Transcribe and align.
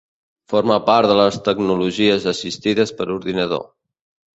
Forma 0.53 0.77
part 0.87 1.11
de 1.11 1.19
les 1.21 1.39
tecnologies 1.49 2.29
assistides 2.35 2.99
per 2.99 3.13
ordinador. 3.21 3.69